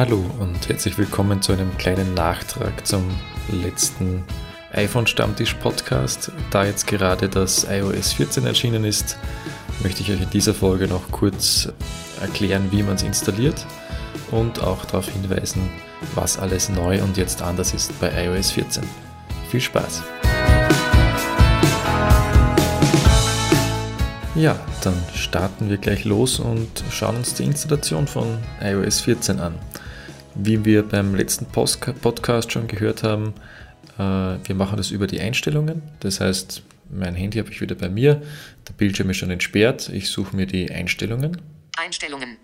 [0.00, 3.04] Hallo und herzlich willkommen zu einem kleinen Nachtrag zum
[3.52, 4.24] letzten
[4.72, 6.32] iPhone Stammtisch Podcast.
[6.50, 9.18] Da jetzt gerade das iOS 14 erschienen ist,
[9.82, 11.70] möchte ich euch in dieser Folge noch kurz
[12.18, 13.66] erklären, wie man es installiert
[14.30, 15.68] und auch darauf hinweisen,
[16.14, 18.82] was alles neu und jetzt anders ist bei iOS 14.
[19.50, 20.02] Viel Spaß!
[24.34, 29.58] Ja, dann starten wir gleich los und schauen uns die Installation von iOS 14 an.
[30.42, 33.34] Wie wir beim letzten Podcast schon gehört haben,
[33.98, 35.82] äh, wir machen das über die Einstellungen.
[36.00, 38.22] Das heißt, mein Handy habe ich wieder bei mir,
[38.66, 39.90] der Bildschirm ist schon entsperrt.
[39.90, 41.42] Ich suche mir die Einstellungen.
[41.76, 42.38] Einstellungen.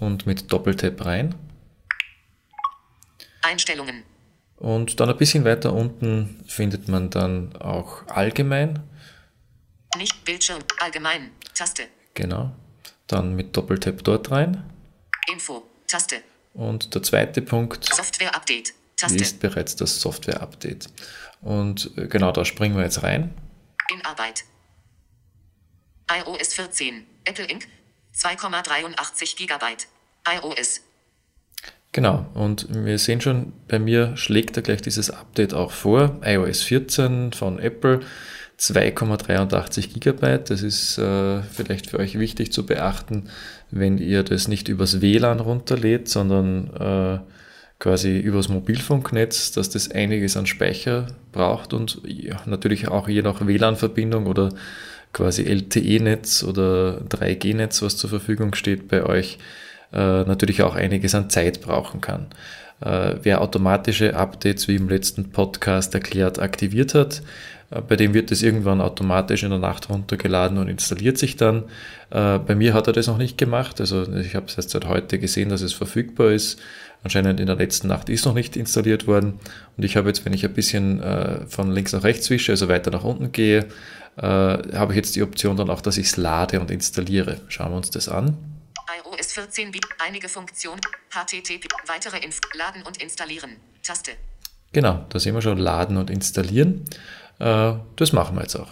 [0.00, 1.36] Und mit Doppeltap rein.
[3.42, 4.02] Einstellungen.
[4.56, 8.80] Und dann ein bisschen weiter unten findet man dann auch allgemein.
[9.96, 11.84] Nicht Bildschirm, allgemein, Taste.
[12.14, 12.50] Genau.
[13.06, 14.64] Dann mit Doppeltap dort rein.
[15.32, 16.16] Info, Taste.
[16.54, 19.16] Und der zweite Punkt Software Update, Taste.
[19.16, 20.88] ist bereits das Software Update.
[21.40, 23.34] Und äh, genau da springen wir jetzt rein.
[23.92, 24.44] In Arbeit.
[26.10, 27.66] iOS 14, Apple Inc.
[28.14, 29.76] 2,83 GB.
[30.28, 30.80] iOS.
[31.92, 36.20] Genau, und wir sehen schon, bei mir schlägt er gleich dieses Update auch vor.
[36.24, 38.00] iOS 14 von Apple
[38.60, 40.50] 2,83 Gigabyte.
[40.50, 43.24] Das ist äh, vielleicht für euch wichtig zu beachten,
[43.72, 47.18] wenn ihr das nicht übers WLAN runterlädt, sondern äh,
[47.80, 52.02] quasi übers Mobilfunknetz, dass das einiges an Speicher braucht und
[52.46, 54.50] natürlich auch je nach WLAN-Verbindung oder
[55.12, 59.38] quasi LTE-Netz oder 3G-Netz, was zur Verfügung steht bei euch,
[59.92, 62.26] natürlich auch einiges an Zeit brauchen kann.
[62.80, 67.22] Äh, wer automatische Updates, wie im letzten Podcast erklärt, aktiviert hat,
[67.70, 71.64] äh, bei dem wird das irgendwann automatisch in der Nacht runtergeladen und installiert sich dann.
[72.08, 73.80] Äh, bei mir hat er das noch nicht gemacht.
[73.80, 76.58] Also ich habe es erst seit heute gesehen, dass es verfügbar ist.
[77.02, 79.34] Anscheinend in der letzten Nacht ist noch nicht installiert worden.
[79.76, 82.68] Und ich habe jetzt, wenn ich ein bisschen äh, von links nach rechts wische, also
[82.68, 83.66] weiter nach unten gehe,
[84.20, 87.38] habe ich jetzt die Option dann auch, dass ich es lade und installiere.
[87.48, 88.36] Schauen wir uns das an.
[89.30, 90.80] iOS 14 bietet einige Funktionen.
[91.10, 93.56] HTTP, weitere Inf Laden und installieren.
[93.82, 94.12] Taste.
[94.72, 96.84] Genau, da sehen wir schon Laden und installieren.
[97.38, 98.70] Äh, das machen wir jetzt auch.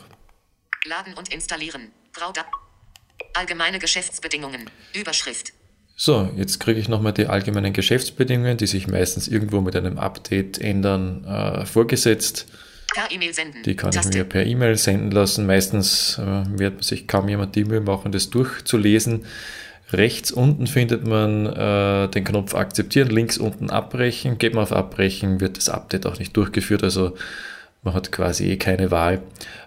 [0.84, 1.90] Laden und installieren.
[2.12, 2.44] Grauda
[3.34, 4.70] Allgemeine Geschäftsbedingungen.
[4.94, 5.52] Überschrift.
[5.96, 10.58] So, jetzt kriege ich nochmal die allgemeinen Geschäftsbedingungen, die sich meistens irgendwo mit einem Update
[10.58, 12.46] ändern, äh, vorgesetzt.
[12.94, 13.62] Per E-Mail senden.
[13.64, 14.10] Die kann Taste.
[14.10, 15.46] ich mir per E-Mail senden lassen.
[15.46, 19.26] Meistens äh, wird sich kaum jemand die Mühe machen, das durchzulesen.
[19.90, 24.38] Rechts unten findet man äh, den Knopf Akzeptieren, links unten Abbrechen.
[24.38, 26.82] Geht man auf Abbrechen, wird das Update auch nicht durchgeführt.
[26.82, 27.16] Also
[27.82, 29.22] man hat quasi eh keine Wahl.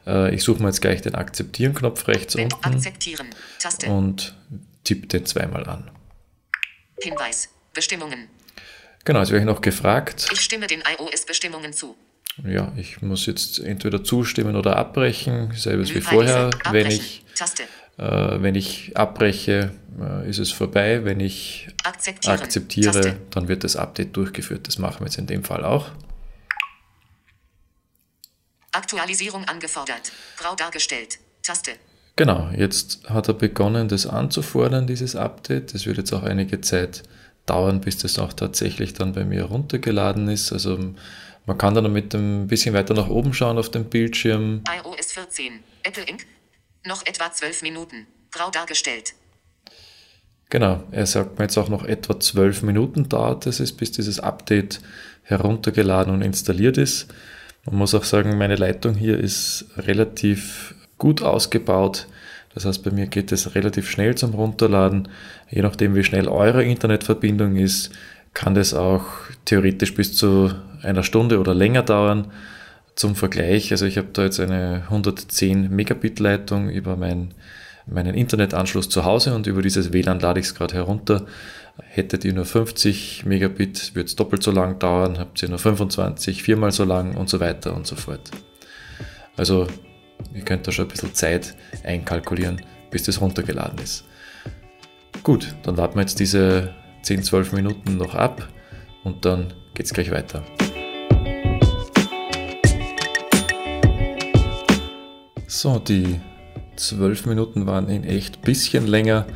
[0.06, 2.56] Äh, ich suche mir jetzt gleich den Akzeptieren-Knopf rechts unten
[3.88, 4.36] und
[4.84, 5.90] tippe den zweimal an.
[7.02, 7.50] Hinweis.
[7.74, 8.28] Bestimmungen.
[9.06, 10.28] Genau, jetzt werde ich noch gefragt.
[10.32, 11.96] Ich stimme den iOS-Bestimmungen zu.
[12.46, 15.52] Ja, ich muss jetzt entweder zustimmen oder abbrechen.
[15.56, 16.50] Selbes wie vorher.
[16.70, 17.64] Wenn ich, Taste.
[18.02, 21.06] Äh, wenn ich abbreche, äh, ist es vorbei.
[21.06, 23.18] Wenn ich akzeptiere, Taste.
[23.30, 24.68] dann wird das Update durchgeführt.
[24.68, 25.90] Das machen wir jetzt in dem Fall auch.
[28.72, 30.12] Aktualisierung angefordert.
[30.38, 31.20] Grau dargestellt.
[31.44, 31.74] Taste.
[32.16, 35.74] Genau, jetzt hat er begonnen, das anzufordern, dieses Update.
[35.74, 37.04] Das wird jetzt auch einige Zeit
[37.46, 40.52] dauern, bis das auch tatsächlich dann bei mir runtergeladen ist.
[40.52, 40.78] Also
[41.46, 44.64] man kann dann mit ein bisschen weiter nach oben schauen auf dem Bildschirm.
[44.68, 45.60] iOS 14.
[45.84, 46.26] Apple Inc.
[46.86, 48.08] Noch etwa 12 Minuten.
[48.32, 49.14] Grau dargestellt.
[50.50, 54.82] Genau, er sagt mir jetzt auch noch etwa zwölf Minuten dauert es, bis dieses Update
[55.24, 57.08] heruntergeladen und installiert ist.
[57.66, 62.08] Man muss auch sagen, meine Leitung hier ist relativ gut ausgebaut.
[62.54, 65.08] Das heißt, bei mir geht es relativ schnell zum Runterladen.
[65.50, 67.92] Je nachdem, wie schnell eure Internetverbindung ist,
[68.34, 69.06] kann das auch
[69.46, 72.32] theoretisch bis zu einer Stunde oder länger dauern.
[73.02, 77.34] Zum Vergleich, also ich habe da jetzt eine 110 Megabit Leitung über mein,
[77.88, 81.26] meinen Internetanschluss zu Hause und über dieses WLAN lade ich es gerade herunter.
[81.80, 86.44] Hättet ihr nur 50 Megabit, wird es doppelt so lang dauern, habt ihr nur 25,
[86.44, 88.30] viermal so lang und so weiter und so fort.
[89.36, 89.66] Also
[90.36, 92.62] ihr könnt da schon ein bisschen Zeit einkalkulieren,
[92.92, 94.06] bis das runtergeladen ist.
[95.24, 98.48] Gut, dann warten wir jetzt diese 10, 12 Minuten noch ab
[99.04, 100.44] und dann geht es gleich weiter.
[105.54, 106.22] So, die
[106.78, 109.28] 12 Minuten waren in echt ein bisschen länger.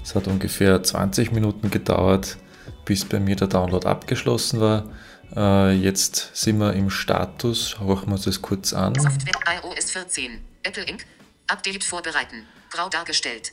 [0.00, 2.36] Es hat ungefähr 20 Minuten gedauert,
[2.84, 4.88] bis bei mir der Download abgeschlossen war.
[5.34, 7.70] Äh, jetzt sind wir im Status.
[7.70, 8.94] Schauen wir uns das kurz an.
[8.94, 10.38] Software iOS 14.
[10.62, 11.04] Apple Inc.
[11.48, 12.46] Update vorbereiten.
[12.70, 13.50] Grau dargestellt.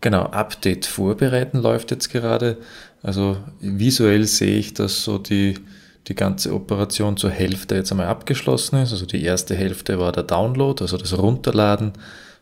[0.00, 2.62] Genau, Update vorbereiten läuft jetzt gerade.
[3.02, 5.58] Also visuell sehe ich, dass so die,
[6.08, 8.92] die ganze Operation zur Hälfte jetzt einmal abgeschlossen ist.
[8.92, 11.92] Also die erste Hälfte war der Download, also das Runterladen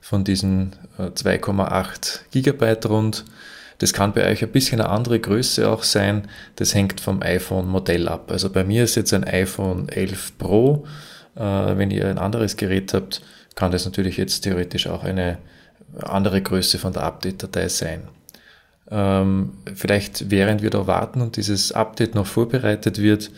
[0.01, 3.25] von diesen 2,8 äh, Gigabyte rund.
[3.79, 6.29] Das kann bei euch ein bisschen eine andere Größe auch sein.
[6.57, 8.31] Das hängt vom iPhone-Modell ab.
[8.31, 10.87] Also bei mir ist jetzt ein iPhone 11 Pro.
[11.35, 13.23] Äh, wenn ihr ein anderes Gerät habt,
[13.55, 15.39] kann das natürlich jetzt theoretisch auch eine
[15.99, 18.09] andere Größe von der Update-Datei sein.
[18.91, 23.31] Ähm, vielleicht während wir da warten und dieses Update noch vorbereitet wird,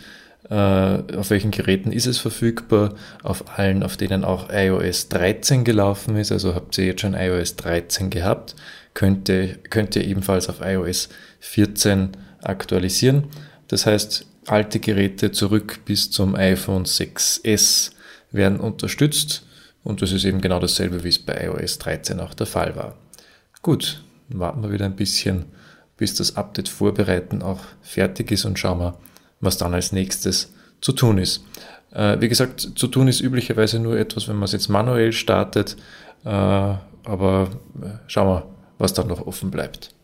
[0.48, 2.94] äh, auf welchen Geräten ist es verfügbar?
[3.22, 6.32] Auf allen, auf denen auch iOS 13 gelaufen ist.
[6.32, 8.54] Also habt ihr jetzt schon iOS 13 gehabt,
[8.94, 11.08] könnt ihr, könnt ihr ebenfalls auf iOS
[11.40, 12.10] 14
[12.42, 13.24] aktualisieren.
[13.68, 17.92] Das heißt, alte Geräte zurück bis zum iPhone 6S
[18.32, 19.46] werden unterstützt
[19.84, 22.96] und das ist eben genau dasselbe, wie es bei iOS 13 auch der Fall war.
[23.62, 24.02] Gut,
[24.38, 25.46] warten wir wieder ein bisschen,
[25.96, 28.98] bis das Update vorbereiten auch fertig ist und schauen wir,
[29.40, 31.44] was dann als nächstes zu tun ist.
[31.92, 35.76] Äh, wie gesagt, zu tun ist üblicherweise nur etwas, wenn man es jetzt manuell startet,
[36.24, 37.50] äh, aber
[37.82, 38.46] äh, schauen wir,
[38.78, 39.94] was dann noch offen bleibt.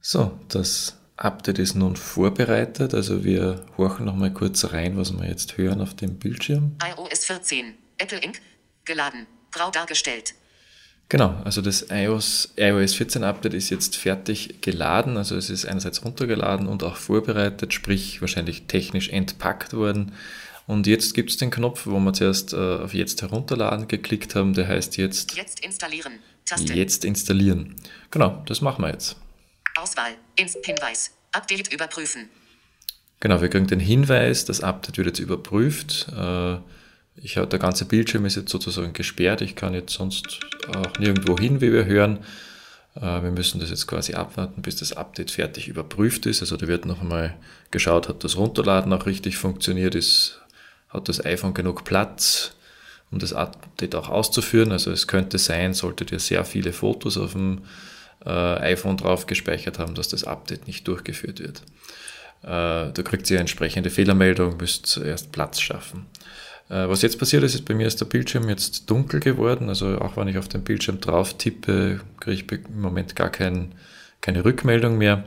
[0.00, 5.26] So, das Update ist nun vorbereitet, also wir horchen noch mal kurz rein, was wir
[5.26, 6.76] jetzt hören auf dem Bildschirm.
[6.84, 8.40] iOS 14, Apple Inc.
[8.84, 10.34] geladen, grau dargestellt.
[11.08, 16.04] Genau, also das iOS, iOS 14 Update ist jetzt fertig geladen, also es ist einerseits
[16.04, 20.12] runtergeladen und auch vorbereitet, sprich wahrscheinlich technisch entpackt worden.
[20.66, 24.54] Und jetzt gibt es den Knopf, wo wir zuerst äh, auf Jetzt herunterladen geklickt haben,
[24.54, 26.14] der heißt jetzt Jetzt installieren.
[26.46, 26.72] Taste.
[26.72, 27.76] Jetzt installieren.
[28.10, 29.16] Genau, das machen wir jetzt.
[29.76, 30.12] Auswahl.
[30.36, 31.10] Ins Hinweis.
[31.32, 32.28] Update überprüfen.
[33.20, 36.08] Genau, wir kriegen den Hinweis, das Update wird jetzt überprüft.
[36.16, 36.56] Äh,
[37.16, 39.40] ich der ganze Bildschirm ist jetzt sozusagen gesperrt.
[39.40, 40.40] Ich kann jetzt sonst
[40.74, 42.18] auch nirgendwo hin, wie wir hören.
[42.96, 46.40] Äh, wir müssen das jetzt quasi abwarten, bis das Update fertig überprüft ist.
[46.40, 47.34] Also da wird noch einmal
[47.70, 50.40] geschaut, hat das Runterladen auch richtig funktioniert, ist,
[50.88, 52.52] hat das iPhone genug Platz,
[53.10, 54.72] um das Update auch auszuführen.
[54.72, 57.62] Also es könnte sein, solltet ihr sehr viele Fotos auf dem
[58.24, 61.62] äh, iPhone drauf gespeichert haben, dass das Update nicht durchgeführt wird.
[62.42, 66.06] Äh, da kriegt ihr entsprechende Fehlermeldung, müsst zuerst Platz schaffen.
[66.68, 69.68] Äh, was jetzt passiert ist, ist bei mir ist der Bildschirm jetzt dunkel geworden.
[69.68, 73.72] Also auch wenn ich auf den Bildschirm drauf tippe, kriege ich im Moment gar kein,
[74.20, 75.24] keine Rückmeldung mehr.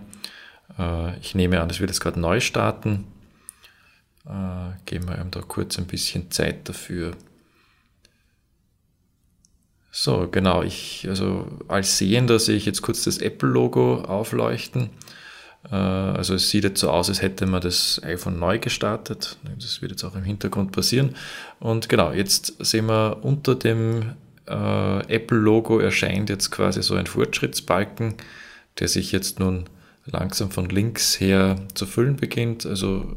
[0.77, 3.05] Äh, ich nehme an, das wird jetzt gerade neu starten.
[4.25, 7.11] Äh, geben wir ihm da kurz ein bisschen Zeit dafür.
[9.91, 14.91] So, genau, ich, also als Sehender sehe ich jetzt kurz das Apple-Logo aufleuchten.
[15.71, 19.37] Äh, also es sieht jetzt so aus, als hätte man das iPhone neu gestartet.
[19.59, 21.15] Das wird jetzt auch im Hintergrund passieren.
[21.59, 24.13] Und genau, jetzt sehen wir unter dem
[24.47, 28.15] äh, Apple-Logo erscheint jetzt quasi so ein Fortschrittsbalken,
[28.79, 29.65] der sich jetzt nun
[30.05, 32.65] langsam von links her zu füllen beginnt.
[32.65, 33.13] Also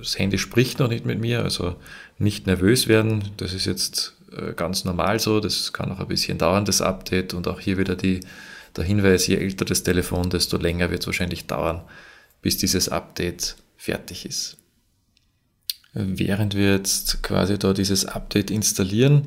[0.00, 1.76] das Handy spricht noch nicht mit mir, also
[2.18, 3.30] nicht nervös werden.
[3.36, 5.40] Das ist jetzt äh, ganz normal so.
[5.40, 7.34] Das kann auch ein bisschen dauern, das Update.
[7.34, 8.20] Und auch hier wieder die,
[8.76, 11.82] der Hinweis, je älter das Telefon, desto länger wird es wahrscheinlich dauern,
[12.40, 14.56] bis dieses Update fertig ist.
[15.94, 19.26] Während wir jetzt quasi da dieses Update installieren,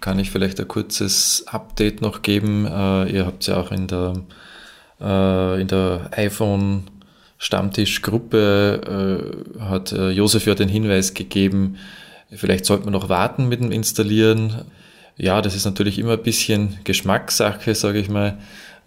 [0.00, 2.66] kann ich vielleicht ein kurzes Update noch geben.
[2.66, 4.14] Äh, ihr habt ja auch in der,
[5.00, 6.90] äh, in der iPhone
[7.36, 11.78] Stammtischgruppe äh, hat Josef ja den Hinweis gegeben,
[12.32, 14.64] Vielleicht sollte man noch warten mit dem Installieren.
[15.16, 18.38] Ja, das ist natürlich immer ein bisschen Geschmackssache, sage ich mal.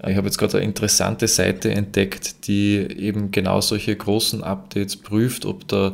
[0.08, 5.46] Ich habe jetzt gerade eine interessante Seite entdeckt, die eben genau solche großen Updates prüft,
[5.46, 5.94] ob da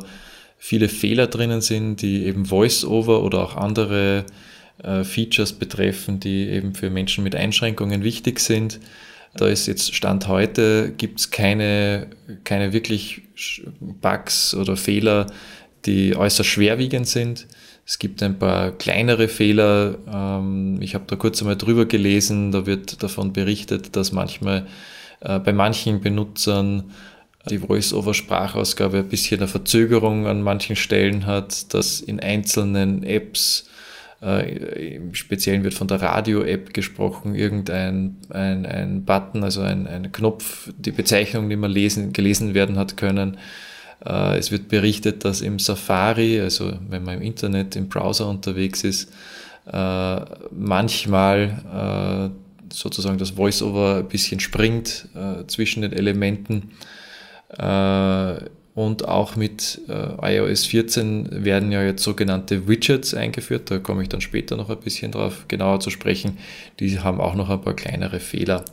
[0.58, 4.24] viele Fehler drinnen sind, die eben VoiceOver oder auch andere
[4.82, 8.80] äh, Features betreffen, die eben für Menschen mit Einschränkungen wichtig sind.
[9.34, 12.08] Da ist jetzt Stand heute, gibt es keine,
[12.44, 13.22] keine wirklich
[13.78, 15.26] Bugs oder Fehler,
[15.86, 17.46] die äußerst schwerwiegend sind.
[17.90, 19.98] Es gibt ein paar kleinere Fehler.
[20.06, 22.52] Ähm, ich habe da kurz einmal drüber gelesen.
[22.52, 24.68] Da wird davon berichtet, dass manchmal
[25.18, 26.92] äh, bei manchen Benutzern
[27.50, 33.68] die Voice-over-Sprachausgabe ein bisschen eine Verzögerung an manchen Stellen hat, dass in einzelnen Apps,
[34.22, 40.12] äh, im Speziellen wird von der Radio-App gesprochen, irgendein ein, ein Button, also ein, ein
[40.12, 43.36] Knopf, die Bezeichnung, die man lesen, gelesen werden hat können,
[44.02, 49.12] es wird berichtet, dass im Safari, also wenn man im Internet, im Browser unterwegs ist,
[49.70, 55.08] äh, manchmal äh, sozusagen das Voiceover ein bisschen springt
[55.48, 56.70] zwischen den Elementen.
[58.74, 63.70] und auch mit äh, iOS 14 werden ja jetzt sogenannte Widgets eingeführt.
[63.70, 66.38] Da komme ich dann später noch ein bisschen drauf genauer zu sprechen.
[66.78, 68.64] Die haben auch noch ein paar kleinere Fehler.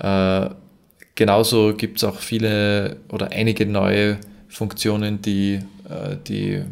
[0.00, 0.48] Äh,
[1.14, 6.64] genauso gibt es auch viele oder einige neue Funktionen, die, äh, die äh,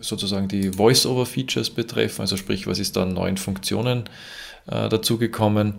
[0.00, 2.20] sozusagen die Voice-over-Features betreffen.
[2.20, 4.04] Also sprich, was ist da an neuen Funktionen
[4.70, 5.74] äh, dazugekommen.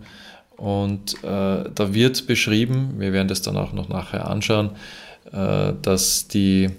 [0.56, 4.70] Und da wird beschrieben, wir werden das dann auch noch nachher anschauen,
[5.32, 6.70] dass die,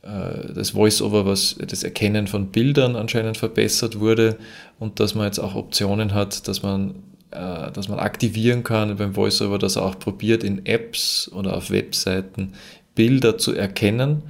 [0.00, 4.38] das Voice-Over, was das Erkennen von Bildern anscheinend verbessert wurde
[4.78, 6.94] und dass man jetzt auch Optionen hat, dass man,
[7.30, 12.54] dass man aktivieren kann beim Voice-Over, dass er auch probiert, in Apps oder auf Webseiten
[12.94, 14.22] Bilder zu erkennen.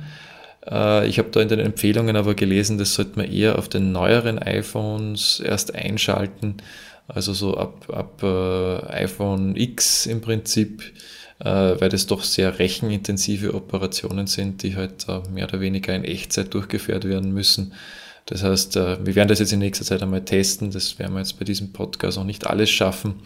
[0.64, 4.38] Ich habe da in den Empfehlungen aber gelesen, das sollte man eher auf den neueren
[4.38, 6.58] iPhones erst einschalten,
[7.08, 10.92] also so ab, ab iPhone X im Prinzip
[11.44, 16.54] äh, weil das doch sehr rechenintensive Operationen sind, die halt mehr oder weniger in Echtzeit
[16.54, 17.72] durchgeführt werden müssen.
[18.26, 20.70] Das heißt, äh, wir werden das jetzt in nächster Zeit einmal testen.
[20.70, 23.16] Das werden wir jetzt bei diesem Podcast noch nicht alles schaffen,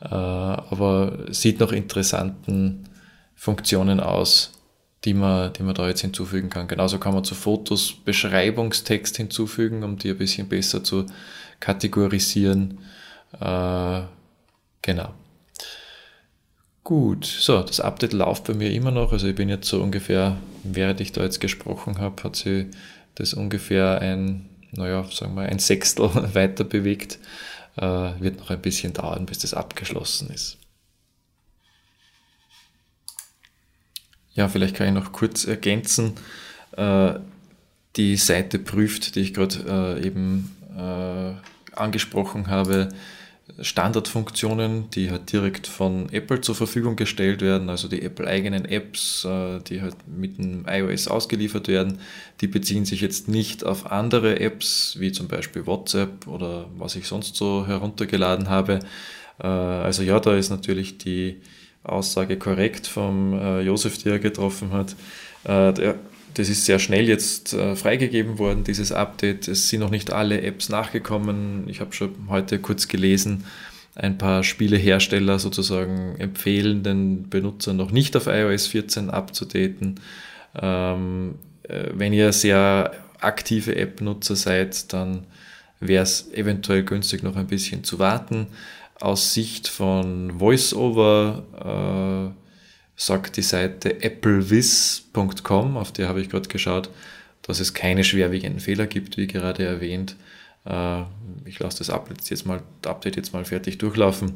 [0.00, 2.88] äh, aber sieht nach interessanten
[3.36, 4.52] Funktionen aus,
[5.04, 6.68] die man, die man da jetzt hinzufügen kann.
[6.68, 11.06] Genauso kann man zu Fotos Beschreibungstext hinzufügen, um die ein bisschen besser zu
[11.60, 12.78] kategorisieren.
[13.38, 15.14] Genau.
[16.84, 19.12] Gut, so, das Update läuft bei mir immer noch.
[19.12, 22.70] Also ich bin jetzt so ungefähr, während ich da jetzt gesprochen habe, hat sie
[23.14, 27.18] das ungefähr ein, naja, sagen wir, ein Sechstel weiter bewegt.
[27.76, 30.58] Äh, wird noch ein bisschen dauern, bis das abgeschlossen ist.
[34.34, 36.14] Ja, vielleicht kann ich noch kurz ergänzen.
[36.76, 37.14] Äh,
[37.96, 41.34] die Seite prüft, die ich gerade äh, eben äh,
[41.76, 42.88] angesprochen habe,
[43.60, 49.26] Standardfunktionen, die halt direkt von Apple zur Verfügung gestellt werden, also die Apple-eigenen Apps,
[49.68, 51.98] die halt mit dem iOS ausgeliefert werden,
[52.40, 57.06] die beziehen sich jetzt nicht auf andere Apps, wie zum Beispiel WhatsApp oder was ich
[57.06, 58.78] sonst so heruntergeladen habe.
[59.38, 61.42] Also ja, da ist natürlich die
[61.84, 64.96] Aussage korrekt vom äh, Josef, die er getroffen hat.
[65.44, 65.96] Der
[66.34, 69.48] das ist sehr schnell jetzt äh, freigegeben worden, dieses Update.
[69.48, 71.64] Es sind noch nicht alle Apps nachgekommen.
[71.68, 73.44] Ich habe schon heute kurz gelesen,
[73.94, 80.00] ein paar Spielehersteller sozusagen empfehlen den Benutzern noch nicht auf iOS 14 abzudaten.
[80.60, 81.34] Ähm,
[81.64, 85.26] äh, wenn ihr sehr aktive App-Nutzer seid, dann
[85.80, 88.46] wäre es eventuell günstig, noch ein bisschen zu warten.
[89.02, 91.42] Aus Sicht von VoiceOver
[92.30, 92.40] äh,
[92.94, 96.88] sagt die Seite applewiz.com, auf der habe ich gerade geschaut,
[97.42, 100.14] dass es keine schwerwiegenden Fehler gibt, wie gerade erwähnt.
[100.64, 101.02] Äh,
[101.46, 104.34] ich lasse das Update jetzt mal, Update jetzt mal fertig durchlaufen,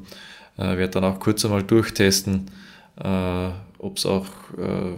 [0.59, 2.51] äh, werde dann auch kurz einmal durchtesten,
[3.01, 4.27] äh, ob es auch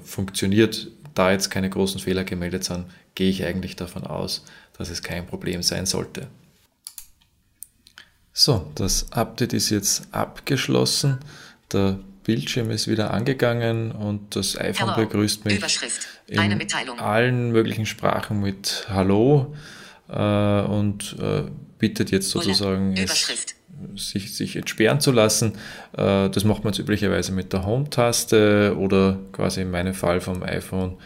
[0.02, 0.88] funktioniert.
[1.12, 4.46] Da jetzt keine großen Fehler gemeldet sind, gehe ich eigentlich davon aus,
[4.78, 6.28] dass es kein Problem sein sollte.
[8.40, 11.18] So, das Update ist jetzt abgeschlossen.
[11.72, 15.08] Der Bildschirm ist wieder angegangen und das iPhone Hello.
[15.08, 15.60] begrüßt mich
[16.28, 16.38] in
[17.00, 19.56] allen möglichen Sprachen mit Hallo
[20.08, 20.12] äh,
[20.60, 23.26] und äh, bittet jetzt sozusagen es,
[23.96, 25.58] sich, sich entsperren zu lassen.
[25.96, 30.44] Äh, das macht man jetzt üblicherweise mit der Home-Taste oder quasi in meinem Fall vom
[30.44, 30.96] iPhone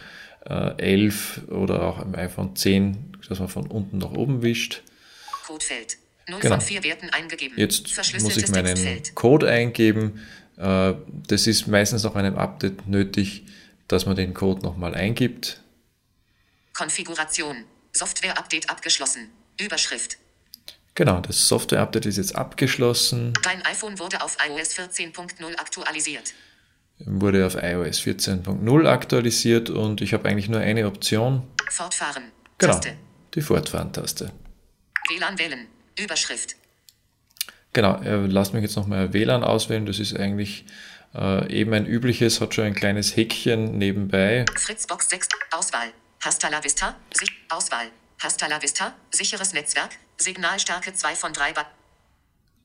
[0.45, 4.83] 11 äh, oder auch im iPhone 10, dass man von unten nach oben wischt.
[5.47, 5.97] Codefeld.
[6.27, 6.55] 0 genau.
[6.55, 7.57] von 4 Werten eingegeben.
[7.57, 10.21] Jetzt muss ich meinen Code eingeben.
[10.57, 10.93] Äh,
[11.27, 13.43] das ist meistens nach einem Update nötig,
[13.87, 15.61] dass man den Code nochmal eingibt.
[16.73, 17.65] Konfiguration.
[17.91, 19.29] Software-Update abgeschlossen.
[19.59, 20.17] Überschrift.
[20.95, 23.33] Genau, das Software-Update ist jetzt abgeschlossen.
[23.43, 26.33] Dein iPhone wurde auf iOS 14.0 aktualisiert.
[26.99, 31.43] Wurde auf iOS 14.0 aktualisiert und ich habe eigentlich nur eine Option.
[31.69, 32.31] Fortfahren.
[32.59, 32.79] Genau,
[33.33, 34.31] die Fortfahren-Taste.
[35.09, 35.67] WLAN wählen.
[35.97, 36.55] Überschrift.
[37.73, 39.85] Genau, äh, lasst mich jetzt nochmal WLAN auswählen.
[39.85, 40.65] Das ist eigentlich
[41.15, 44.45] äh, eben ein übliches, hat schon ein kleines Häkchen nebenbei.
[44.55, 45.87] Fritzbox 6, Auswahl.
[46.21, 47.87] Hasta la Vista, Sich Auswahl.
[48.21, 51.65] Hasta la Vista, sicheres Netzwerk, Signalstärke 2 von 3 Bar.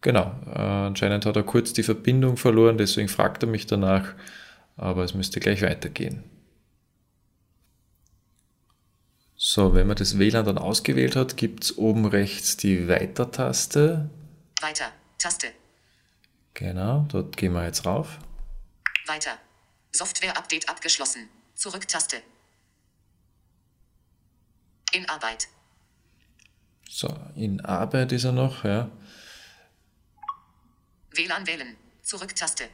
[0.01, 4.15] Genau, äh, anscheinend hat er kurz die Verbindung verloren, deswegen fragt er mich danach,
[4.77, 6.23] aber es müsste gleich weitergehen.
[9.41, 14.11] So, wenn man das WLAN dann ausgewählt hat, gibt es oben rechts die Weiter-Taste.
[14.61, 14.91] Weiter.
[15.17, 15.53] Taste.
[16.55, 18.19] Genau, dort gehen wir jetzt rauf.
[19.07, 19.39] Weiter.
[19.93, 21.29] Software-Update abgeschlossen.
[21.55, 22.21] Zurück-Taste.
[24.93, 25.47] In Arbeit.
[26.91, 28.91] So, in Arbeit ist er noch, ja.
[31.13, 31.77] WLAN wählen.
[32.03, 32.65] Zurück-Taste.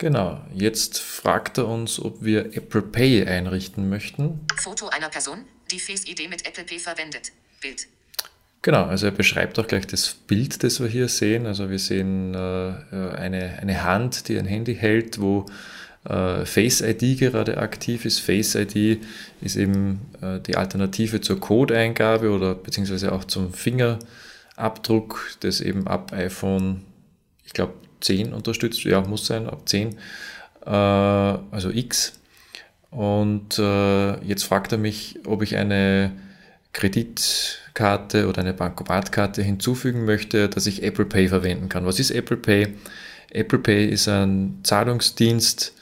[0.00, 4.40] Genau, jetzt fragt er uns, ob wir Apple Pay einrichten möchten.
[4.56, 7.32] Foto einer Person, die Face ID mit Apple Pay verwendet.
[7.60, 7.86] Bild.
[8.62, 11.44] Genau, also er beschreibt auch gleich das Bild, das wir hier sehen.
[11.44, 15.44] Also wir sehen äh, eine, eine Hand, die ein Handy hält, wo
[16.08, 18.20] äh, Face ID gerade aktiv ist.
[18.20, 19.02] Face ID
[19.42, 26.14] ist eben äh, die Alternative zur Codeingabe oder beziehungsweise auch zum Fingerabdruck, das eben ab
[26.14, 26.86] iPhone,
[27.44, 29.96] ich glaube, 10 unterstützt, ja, muss sein, ab 10,
[30.66, 32.18] äh, also X.
[32.90, 36.12] Und äh, jetzt fragt er mich, ob ich eine
[36.72, 41.86] Kreditkarte oder eine Bankomatkarte hinzufügen möchte, dass ich Apple Pay verwenden kann.
[41.86, 42.74] Was ist Apple Pay?
[43.30, 45.72] Apple Pay ist ein Zahlungsdienst,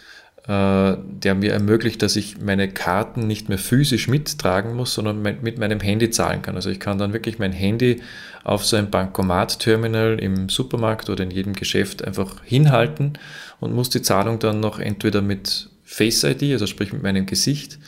[0.48, 5.78] der mir ermöglicht, dass ich meine Karten nicht mehr physisch mittragen muss, sondern mit meinem
[5.78, 6.56] Handy zahlen kann.
[6.56, 8.00] Also ich kann dann wirklich mein Handy
[8.44, 13.18] auf so ein Bankomat-Terminal im Supermarkt oder in jedem Geschäft einfach hinhalten
[13.60, 17.78] und muss die Zahlung dann noch entweder mit Face ID, also sprich mit meinem Gesicht,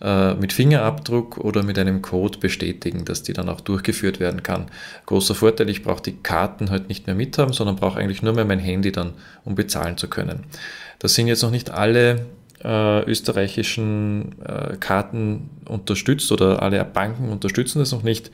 [0.00, 4.66] äh, mit Fingerabdruck oder mit einem Code bestätigen, dass die dann auch durchgeführt werden kann.
[5.06, 8.44] Großer Vorteil, ich brauche die Karten halt nicht mehr mithaben, sondern brauche eigentlich nur mehr
[8.44, 9.12] mein Handy dann,
[9.44, 10.44] um bezahlen zu können.
[10.98, 12.26] Das sind jetzt noch nicht alle
[12.62, 18.30] äh, österreichischen äh, Karten unterstützt oder alle Banken unterstützen das noch nicht.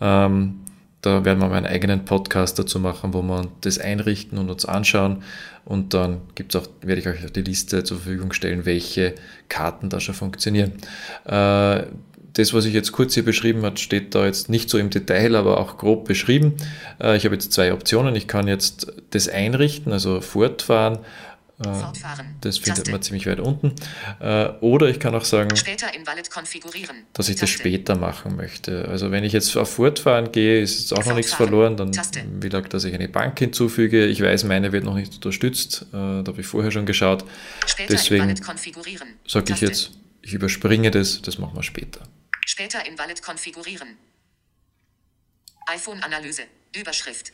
[0.00, 0.60] Ähm,
[1.02, 4.66] da werden wir mal einen eigenen Podcast dazu machen, wo wir das einrichten und uns
[4.66, 5.22] anschauen.
[5.64, 9.14] Und dann gibt's auch, werde ich euch auch die Liste zur Verfügung stellen, welche
[9.48, 10.72] Karten da schon funktionieren.
[11.24, 11.84] Äh,
[12.34, 15.34] das, was ich jetzt kurz hier beschrieben habe, steht da jetzt nicht so im Detail,
[15.34, 16.54] aber auch grob beschrieben.
[17.00, 18.14] Äh, ich habe jetzt zwei Optionen.
[18.14, 20.98] Ich kann jetzt das einrichten, also fortfahren Fortfahren.
[22.40, 22.90] Das findet Taste.
[22.90, 23.74] man ziemlich weit unten.
[24.18, 25.50] Äh, oder ich kann auch sagen,
[27.12, 28.88] dass ich das später machen möchte.
[28.88, 31.76] Also wenn ich jetzt auf Fortfahren gehe, ist jetzt auch noch nichts verloren.
[31.76, 34.06] Dann will ich, dass ich eine Bank hinzufüge.
[34.06, 35.82] Ich weiß, meine wird noch nicht unterstützt.
[35.88, 37.24] Äh, da habe ich vorher schon geschaut.
[37.66, 38.34] Später Deswegen
[39.26, 39.90] sage ich jetzt,
[40.22, 42.00] ich überspringe das, das machen wir später.
[42.46, 43.96] Später in Wallet konfigurieren.
[45.66, 46.42] iPhone-Analyse.
[46.74, 47.32] Überschrift.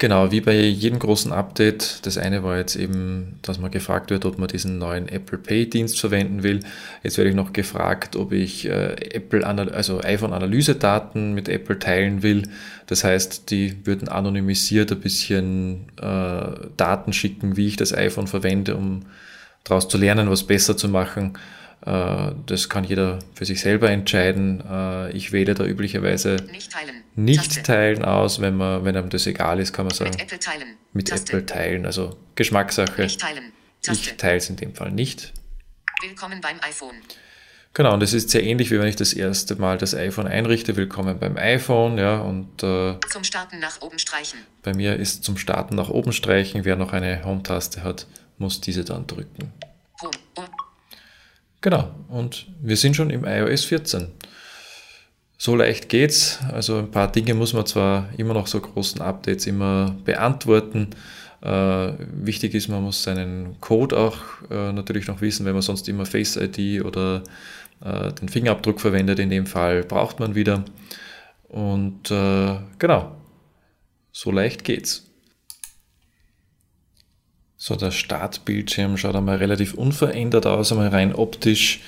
[0.00, 2.06] Genau, wie bei jedem großen Update.
[2.06, 5.68] Das eine war jetzt eben, dass man gefragt wird, ob man diesen neuen Apple Pay
[5.68, 6.60] Dienst verwenden will.
[7.02, 12.22] Jetzt werde ich noch gefragt, ob ich äh, Apple, also iPhone Analysedaten mit Apple teilen
[12.22, 12.44] will.
[12.86, 18.76] Das heißt, die würden anonymisiert ein bisschen äh, Daten schicken, wie ich das iPhone verwende,
[18.76, 19.02] um
[19.64, 21.34] daraus zu lernen, was besser zu machen.
[21.84, 24.62] Äh, das kann jeder für sich selber entscheiden.
[24.66, 29.26] Äh, ich wähle da üblicherweise nicht teilen, nicht teilen aus, wenn, man, wenn einem das
[29.26, 30.10] egal ist, kann man sagen.
[30.10, 30.76] Mit Apple teilen.
[30.92, 33.02] Mit Apple teilen, also Geschmackssache.
[33.04, 33.16] Ich
[34.16, 35.32] teile es in dem Fall nicht.
[36.02, 36.96] Willkommen beim iPhone.
[37.72, 40.76] Genau, und das ist sehr ähnlich, wie wenn ich das erste Mal das iPhone einrichte.
[40.76, 44.40] Willkommen beim iPhone, ja, und äh, zum Starten nach oben streichen.
[44.62, 46.64] Bei mir ist zum Starten nach oben streichen.
[46.64, 48.06] Wer noch eine Home-Taste hat,
[48.38, 49.52] muss diese dann drücken.
[50.02, 50.48] Home.
[51.60, 54.08] Genau, und wir sind schon im iOS 14.
[55.42, 56.38] So leicht geht's.
[56.52, 60.90] Also ein paar Dinge muss man zwar immer noch so großen Updates immer beantworten.
[61.40, 64.18] Äh, wichtig ist, man muss seinen Code auch
[64.50, 67.22] äh, natürlich noch wissen, wenn man sonst immer Face ID oder
[67.82, 69.18] äh, den Fingerabdruck verwendet.
[69.18, 70.62] In dem Fall braucht man wieder.
[71.48, 73.16] Und äh, genau,
[74.12, 75.06] so leicht geht's.
[77.56, 81.80] So, der Startbildschirm schaut einmal relativ unverändert aus, einmal rein optisch.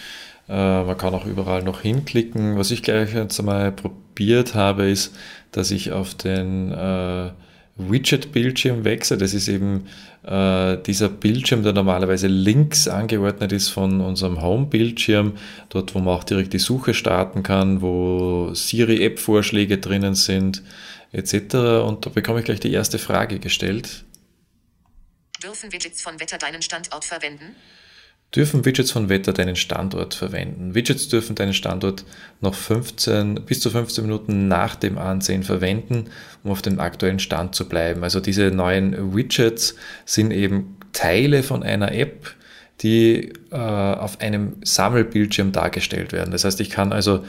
[0.49, 2.57] Äh, man kann auch überall noch hinklicken.
[2.59, 5.15] Was ich gleich jetzt einmal probiert habe, ist,
[5.53, 7.31] dass ich auf den äh,
[7.77, 9.19] Widget-Bildschirm wechsle.
[9.19, 9.87] Das ist eben
[10.25, 15.33] äh, dieser Bildschirm, der normalerweise links angeordnet ist von unserem Home-Bildschirm,
[15.69, 20.63] dort wo man auch direkt die Suche starten kann, wo Siri-App-Vorschläge drinnen sind,
[21.13, 21.55] etc.
[21.87, 24.05] Und da bekomme ich gleich die erste Frage gestellt.
[25.43, 27.57] Dürfen Widgets von Wetter deinen Standort verwenden?
[28.35, 30.75] Dürfen Widgets von Wetter deinen Standort verwenden?
[30.75, 32.05] Widgets dürfen deinen Standort
[32.41, 36.07] noch 15, bis zu 15 Minuten nach dem Ansehen verwenden,
[36.43, 38.03] um auf dem aktuellen Stand zu bleiben.
[38.03, 39.75] Also diese neuen Widgets
[40.07, 42.35] sind eben Teile von einer App,
[42.83, 46.33] die äh, auf einem Sammelbildschirm dargestellt werden.
[46.33, 47.25] Das heißt, ich kann also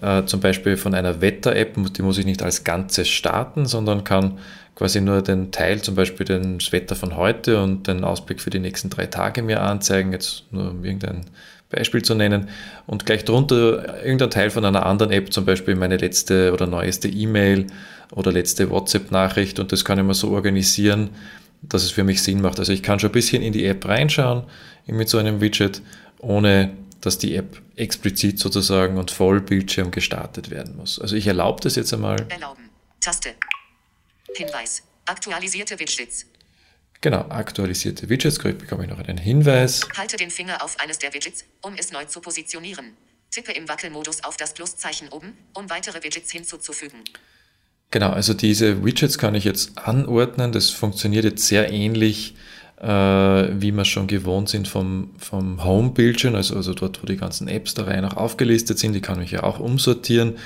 [0.00, 4.38] äh, zum Beispiel von einer Wetter-App, die muss ich nicht als Ganzes starten, sondern kann
[4.74, 8.58] quasi nur den Teil, zum Beispiel das Wetter von heute und den Ausblick für die
[8.58, 11.22] nächsten drei Tage mir anzeigen, jetzt nur um irgendein
[11.70, 12.48] Beispiel zu nennen,
[12.86, 17.08] und gleich drunter irgendein Teil von einer anderen App, zum Beispiel meine letzte oder neueste
[17.08, 17.66] E-Mail
[18.12, 21.10] oder letzte WhatsApp-Nachricht und das kann ich mir so organisieren,
[21.62, 22.58] dass es für mich Sinn macht.
[22.58, 24.44] Also ich kann schon ein bisschen in die App reinschauen
[24.86, 25.82] mit so einem Widget,
[26.18, 31.00] ohne dass die App explizit sozusagen und Vollbildschirm gestartet werden muss.
[31.00, 32.26] Also ich erlaube das jetzt einmal.
[32.28, 32.70] Erlauben.
[33.00, 33.34] Taste.
[34.34, 34.82] Hinweis.
[35.04, 36.26] Aktualisierte Widgets.
[37.00, 39.86] Genau, aktualisierte Widgets, krieg, bekomme ich noch einen Hinweis.
[39.96, 42.96] Halte den Finger auf eines der Widgets, um es neu zu positionieren.
[43.30, 47.04] Tippe im Wackelmodus auf das Pluszeichen oben, um weitere Widgets hinzuzufügen.
[47.90, 50.52] Genau, also diese Widgets kann ich jetzt anordnen.
[50.52, 52.36] Das funktioniert jetzt sehr ähnlich, äh,
[52.78, 57.72] wie wir schon gewohnt sind vom, vom Home-Bildschirm, also, also dort, wo die ganzen Apps
[57.72, 58.92] der Reihe noch aufgelistet sind.
[58.92, 60.36] Die kann ich ja auch umsortieren.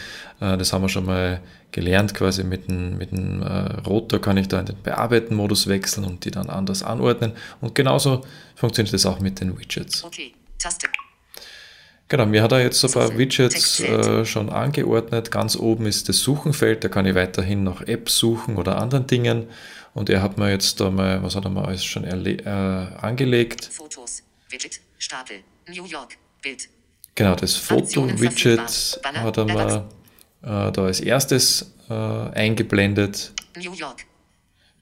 [0.40, 1.40] Äh, das haben wir schon mal
[1.72, 6.04] gelernt, quasi mit dem, mit dem äh, Rotor kann ich da in den Bearbeiten-Modus wechseln
[6.04, 7.32] und die dann anders anordnen.
[7.60, 8.22] Und genauso
[8.54, 10.04] funktioniert das auch mit den Widgets.
[10.04, 10.88] Okay, Taste.
[12.08, 15.30] Genau, mir hat er jetzt so ein paar Widgets äh, schon angeordnet.
[15.30, 19.46] Ganz oben ist das Suchenfeld, da kann ich weiterhin nach Apps suchen oder anderen Dingen.
[19.94, 22.42] Und er hat mir jetzt da mal, was hat er mal alles schon äh,
[23.00, 23.64] angelegt?
[23.64, 26.68] Fotos, Widget, Stapel, New York, Bild.
[27.14, 29.88] Genau, das Foto-Widget hat er mal
[30.42, 33.32] äh, da als erstes äh, eingeblendet.
[33.56, 34.06] New York.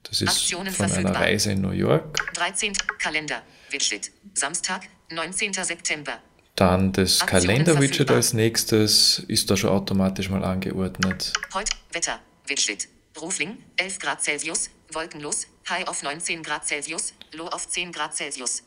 [0.03, 1.15] Das ist Aktionen von verfügbar.
[1.15, 2.33] einer Reise in New York.
[2.35, 2.73] 13.
[2.99, 3.41] Kalender,
[3.71, 5.53] Widget, Samstag, 19.
[5.53, 6.19] September.
[6.55, 11.33] Dann das Kalender-Widget als nächstes ist da schon automatisch mal angeordnet.
[11.53, 12.87] Heute Wetter, Widget.
[13.21, 18.63] Rufling, 11 Grad Celsius, wolkenlos, High auf 19 Grad Celsius, Low auf 10 Grad Celsius.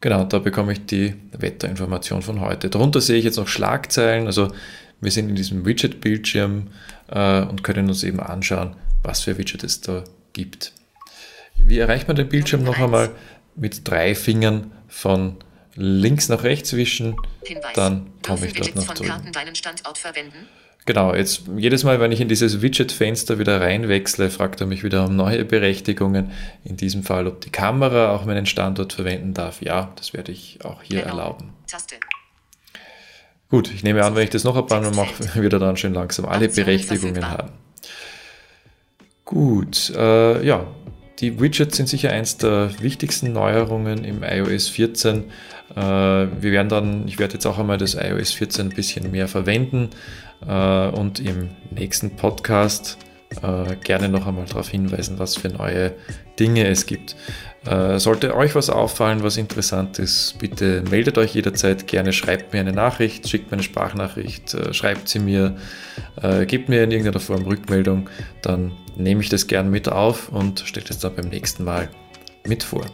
[0.00, 2.70] Genau, da bekomme ich die Wetterinformation von heute.
[2.70, 4.52] Darunter sehe ich jetzt noch Schlagzeilen, also
[5.00, 6.68] wir sind in diesem Widget-Bildschirm
[7.08, 10.72] äh, und können uns eben anschauen, was für Widget es da gibt.
[11.56, 13.10] Wie erreicht man den Bildschirm noch einmal?
[13.56, 15.36] Mit drei Fingern von
[15.74, 17.74] links nach rechts wischen, Hinweis.
[17.74, 19.12] dann komme ich dort nach drüben.
[20.88, 25.04] Genau, jetzt jedes Mal, wenn ich in dieses Widget-Fenster wieder reinwechsle, fragt er mich wieder
[25.04, 26.30] um neue Berechtigungen.
[26.64, 29.60] In diesem Fall, ob die Kamera auch meinen Standort verwenden darf.
[29.60, 31.10] Ja, das werde ich auch hier genau.
[31.10, 31.52] erlauben.
[31.66, 31.96] Taste.
[33.50, 35.76] Gut, ich nehme an, wenn ich das noch ein paar Mal mache, wird er dann
[35.76, 37.50] schön langsam alle Berechtigungen haben.
[39.26, 40.66] Gut, äh, ja,
[41.18, 45.24] die Widgets sind sicher eins der wichtigsten Neuerungen im iOS 14.
[45.76, 49.28] Äh, wir werden dann, ich werde jetzt auch einmal das iOS 14 ein bisschen mehr
[49.28, 49.90] verwenden
[50.40, 52.98] und im nächsten Podcast
[53.42, 55.92] äh, gerne noch einmal darauf hinweisen, was für neue
[56.38, 57.16] Dinge es gibt.
[57.96, 62.72] Sollte euch was auffallen, was interessant ist, bitte meldet euch jederzeit gerne, schreibt mir eine
[62.72, 65.56] Nachricht, schickt mir eine Sprachnachricht, schreibt sie mir,
[66.46, 68.08] gebt mir in irgendeiner Form Rückmeldung,
[68.40, 71.90] dann nehme ich das gern mit auf und stelle es dann beim nächsten Mal
[72.46, 72.86] mit vor.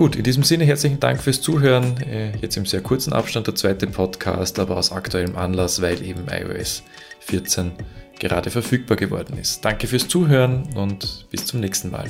[0.00, 1.98] Gut, in diesem Sinne herzlichen Dank fürs Zuhören.
[2.00, 6.24] Äh, jetzt im sehr kurzen Abstand der zweite Podcast, aber aus aktuellem Anlass, weil eben
[6.26, 6.84] iOS
[7.18, 7.72] 14
[8.18, 9.62] gerade verfügbar geworden ist.
[9.62, 12.06] Danke fürs Zuhören und bis zum nächsten Mal.